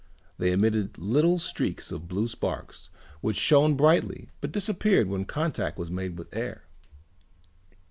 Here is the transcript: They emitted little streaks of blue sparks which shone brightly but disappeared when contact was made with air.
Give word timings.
They 0.39 0.51
emitted 0.51 0.97
little 0.97 1.37
streaks 1.37 1.91
of 1.91 2.07
blue 2.07 2.27
sparks 2.27 2.89
which 3.19 3.37
shone 3.37 3.75
brightly 3.75 4.31
but 4.41 4.51
disappeared 4.51 5.07
when 5.07 5.25
contact 5.25 5.77
was 5.77 5.91
made 5.91 6.17
with 6.17 6.33
air. 6.35 6.63